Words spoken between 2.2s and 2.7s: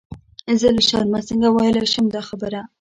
خبره.